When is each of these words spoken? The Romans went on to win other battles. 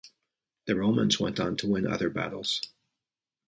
The 0.65 0.75
Romans 0.75 1.19
went 1.19 1.39
on 1.39 1.55
to 1.57 1.67
win 1.67 1.85
other 1.85 2.09
battles. 2.09 2.59